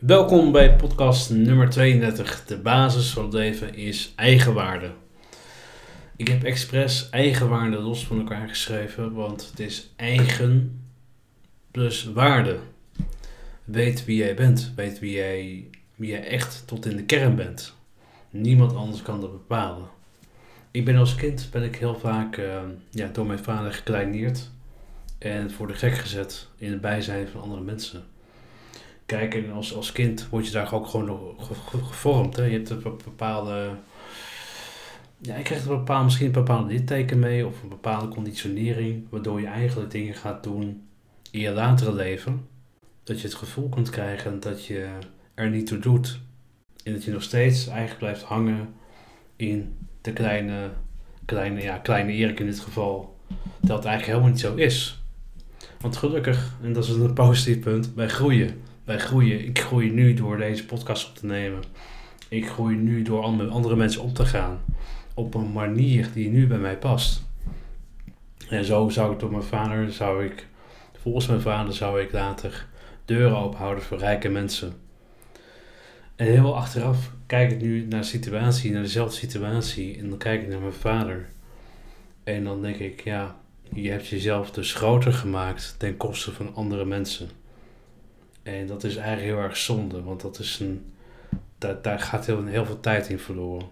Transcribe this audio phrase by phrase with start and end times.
[0.00, 2.44] Welkom bij podcast nummer 32.
[2.44, 4.90] De basis van het leven is eigenwaarde.
[6.16, 10.82] Ik heb expres eigenwaarde los van elkaar geschreven, want het is eigen
[11.70, 12.58] plus waarde.
[13.64, 17.74] Weet wie jij bent, weet wie jij, wie jij echt tot in de kern bent.
[18.30, 19.88] Niemand anders kan dat bepalen.
[20.70, 22.60] Ik ben als kind ben ik heel vaak uh,
[22.90, 24.50] ja, door mijn vader gekleineerd
[25.18, 28.04] en voor de gek gezet in het bijzijn van andere mensen.
[29.10, 31.34] Kijk, en als, als kind word je daar ook gewoon
[31.82, 32.36] gevormd.
[32.36, 32.44] Hè?
[32.44, 33.70] Je hebt een bepaalde.
[35.18, 39.46] Ja, je krijgt een misschien een bepaalde litteken mee of een bepaalde conditionering, waardoor je
[39.46, 40.88] eigenlijk dingen gaat doen
[41.30, 42.46] in je latere leven.
[43.04, 44.88] Dat je het gevoel kunt krijgen dat je
[45.34, 46.20] er niet toe doet.
[46.84, 48.74] En dat je nog steeds eigenlijk blijft hangen
[49.36, 50.70] in de kleine,
[51.24, 53.16] kleine, ja, kleine Erik in dit geval.
[53.60, 55.02] Dat het eigenlijk helemaal niet zo is.
[55.80, 58.68] Want gelukkig, en dat is een positief punt, wij groeien.
[58.90, 59.44] Wij groeien.
[59.44, 61.62] Ik groei nu door deze podcast op te nemen.
[62.28, 64.60] Ik groei nu door andere mensen om te gaan.
[65.14, 67.22] Op een manier die nu bij mij past.
[68.48, 70.46] En zo zou ik door mijn vader, zou ik,
[71.02, 72.66] volgens mijn vader zou ik later
[73.04, 74.72] deuren openhouden voor rijke mensen.
[76.16, 79.98] En heel achteraf kijk ik nu naar de situatie, naar dezelfde situatie.
[79.98, 81.28] En dan kijk ik naar mijn vader.
[82.24, 83.36] En dan denk ik, ja,
[83.72, 87.39] je hebt jezelf dus groter gemaakt ten koste van andere mensen.
[88.42, 90.92] En dat is eigenlijk heel erg zonde, want dat is een,
[91.58, 93.68] daar, daar gaat heel, heel veel tijd in verloren.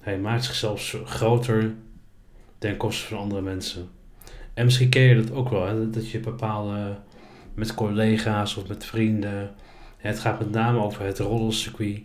[0.00, 1.74] Hij maakt zichzelf groter
[2.58, 3.88] ten koste van andere mensen.
[4.54, 6.96] En misschien ken je dat ook wel, dat je bepaalde,
[7.54, 9.54] met collega's of met vrienden,
[9.96, 12.02] het gaat met name over het roddelcircuit.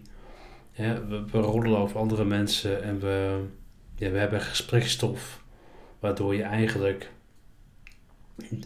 [1.31, 3.43] We roddelen over andere mensen en we,
[3.95, 5.43] ja, we hebben gesprekstof,
[5.99, 7.11] waardoor je eigenlijk,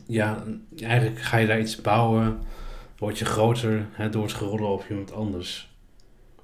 [0.08, 0.44] ja,
[0.80, 2.40] eigenlijk ga je daar iets bouwen
[3.04, 5.72] word je groter hè, door het geroddel over iemand anders.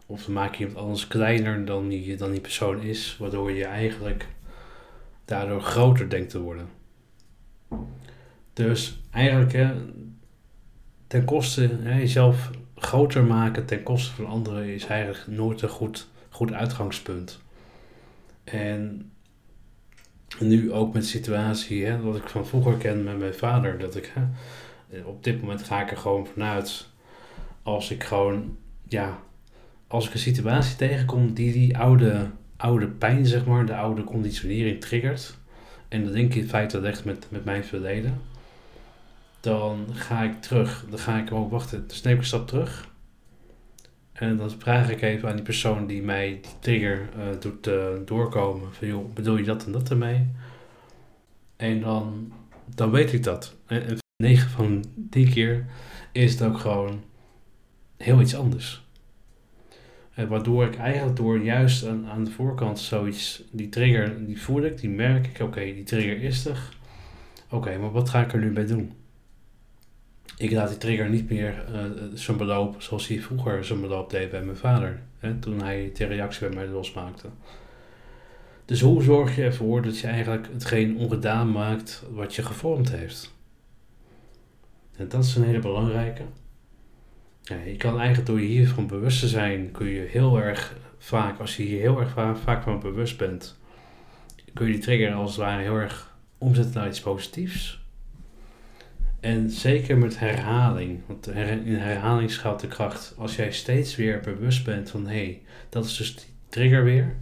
[0.05, 4.27] Of maak je iemand anders kleiner dan die, dan persoon is, waardoor je eigenlijk
[5.25, 6.67] daardoor groter denkt te worden.
[8.53, 9.73] Dus eigenlijk hè,
[11.07, 16.07] ten koste hè, jezelf groter maken ten koste van anderen is eigenlijk nooit een goed,
[16.29, 17.39] goed uitgangspunt.
[18.43, 19.11] En
[20.39, 24.11] nu ook met situatie, hè, wat ik van vroeger ken met mijn vader, dat ik
[24.13, 24.21] hè,
[25.05, 26.87] op dit moment ga ik er gewoon vanuit.
[27.63, 28.57] Als ik gewoon,
[28.87, 29.19] ja,
[29.87, 34.81] als ik een situatie tegenkom die die oude, oude pijn, zeg maar, de oude conditionering
[34.81, 35.37] triggert.
[35.87, 38.21] En dat denk ik in feite legt met, met mijn verleden.
[39.39, 40.85] Dan ga ik terug.
[40.89, 41.87] Dan ga ik gewoon wachten.
[41.87, 42.87] Dus neem ik een stap terug.
[44.13, 47.87] En dan vraag ik even aan die persoon die mij die trigger uh, doet uh,
[48.05, 48.73] doorkomen.
[48.73, 50.27] Van joh, bedoel je dat en dat ermee?
[51.55, 52.33] En dan,
[52.75, 53.55] dan weet ik dat.
[53.67, 55.65] En, en 9 van 10 keer
[56.11, 57.03] is het ook gewoon
[57.97, 58.83] heel iets anders.
[60.13, 64.63] Eh, waardoor ik eigenlijk door juist aan, aan de voorkant zoiets, die trigger, die voel
[64.63, 66.69] ik, die merk ik, oké, die trigger is er.
[67.49, 68.93] Oké, maar wat ga ik er nu mee doen?
[70.37, 71.81] Ik laat die trigger niet meer uh,
[72.13, 75.01] zijn beloop zoals hij vroeger zijn beloop deed bij mijn vader.
[75.19, 77.27] Hè, toen hij de reactie bij mij losmaakte.
[78.65, 83.37] Dus hoe zorg je ervoor dat je eigenlijk hetgeen ongedaan maakt wat je gevormd heeft?
[84.99, 86.23] En dat is een hele belangrijke.
[87.43, 91.57] Je kan eigenlijk door je hiervan bewust te zijn, kun je heel erg vaak, als
[91.57, 93.57] je hier heel erg vaak, vaak van bewust bent,
[94.53, 97.83] kun je die trigger als het ware heel erg omzetten naar iets positiefs.
[99.19, 103.13] En zeker met herhaling, want in herhaling schuilt de kracht.
[103.17, 107.15] Als jij steeds weer bewust bent van hé, hey, dat is dus die trigger weer,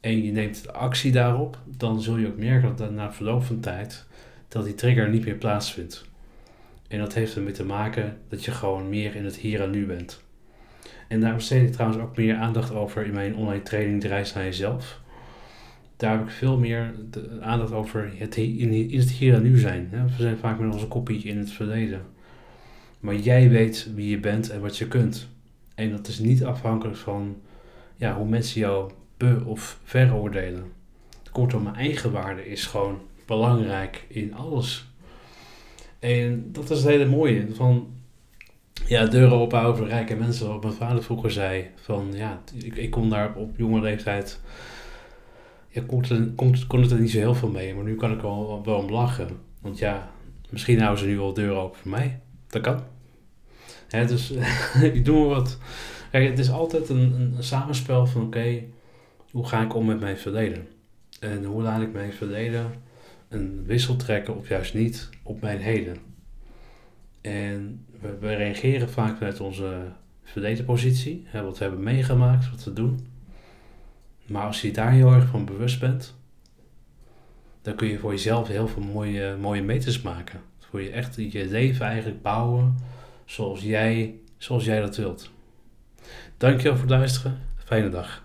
[0.00, 3.60] en je neemt de actie daarop, dan zul je ook merken dat na verloop van
[3.60, 4.06] tijd
[4.48, 6.10] dat die trigger niet meer plaatsvindt.
[6.92, 9.86] En dat heeft ermee te maken dat je gewoon meer in het hier en nu
[9.86, 10.22] bent.
[11.08, 14.32] En daar besteed ik trouwens ook meer aandacht over in mijn online training De Reis
[14.32, 15.00] naar Jezelf.
[15.96, 16.94] Daar heb ik veel meer
[17.40, 19.88] aandacht over het, in, het hier en nu zijn.
[19.90, 22.02] We zijn vaak met onze kopie in het verleden.
[23.00, 25.28] Maar jij weet wie je bent en wat je kunt.
[25.74, 27.36] En dat is niet afhankelijk van
[27.96, 30.64] ja, hoe mensen jou be- of veroordelen.
[31.30, 34.91] Kortom, mijn eigen waarde is gewoon belangrijk in alles
[36.02, 37.46] en dat is het hele mooie.
[37.54, 37.86] Van,
[38.86, 40.48] ja, deuren opbouwen voor rijke mensen.
[40.48, 41.66] Wat mijn vader vroeger zei.
[41.74, 44.40] Van, ja, ik, ik kon daar op jonge leeftijd...
[45.68, 47.74] Ja, kon, het, kon, kon het er niet zo heel veel mee.
[47.74, 49.28] Maar nu kan ik wel, wel om lachen.
[49.60, 50.10] Want ja,
[50.50, 52.20] misschien houden ze nu wel deuren open voor mij.
[52.46, 52.82] Dat kan.
[53.88, 54.30] Hè, dus
[54.92, 55.58] ik doe maar wat.
[56.10, 58.22] Kijk, het is altijd een, een samenspel van...
[58.22, 58.62] Oké,
[59.30, 60.68] hoe ga ik om met mijn verleden?
[61.20, 62.72] En hoe laat ik mijn verleden
[63.32, 65.96] een wissel trekken of juist niet op mijn heden.
[67.20, 67.86] En
[68.20, 69.92] we, reageren vaak met onze
[70.22, 73.06] verdedigpositie, hè, wat we hebben meegemaakt, wat we doen.
[74.26, 76.14] Maar als je daar heel erg van bewust bent,
[77.62, 80.40] dan kun je voor jezelf heel veel mooie, mooie meters maken.
[80.70, 82.76] Kun je echt je leven eigenlijk bouwen
[83.24, 85.30] zoals jij, zoals jij dat wilt.
[86.36, 87.38] Dankjewel voor het luisteren.
[87.56, 88.24] Fijne dag.